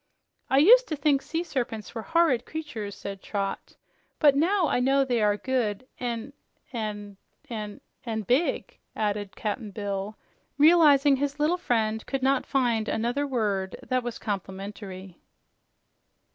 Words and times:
"I 0.49 0.57
used 0.57 0.87
to 0.87 0.95
think 0.95 1.21
sea 1.21 1.43
serpents 1.43 1.93
were 1.93 2.01
horrid 2.01 2.43
creatures," 2.43 2.95
said 2.95 3.21
Trot, 3.21 3.75
"but 4.17 4.35
now 4.35 4.67
I 4.67 4.79
know 4.79 5.05
they 5.05 5.21
are 5.21 5.37
good 5.37 5.85
and 5.99 6.33
and 6.73 7.17
and" 7.51 7.81
"And 8.03 8.25
big," 8.25 8.79
added 8.95 9.35
Cap'n 9.35 9.69
Bill, 9.69 10.17
realizing 10.57 11.17
his 11.17 11.39
little 11.39 11.55
friend 11.57 12.03
could 12.07 12.23
not 12.23 12.47
find 12.47 12.89
another 12.89 13.27
word 13.27 13.75
that 13.83 14.01
was 14.01 14.17
complimentary. 14.17 15.19